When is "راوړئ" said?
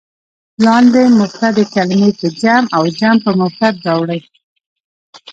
3.87-4.21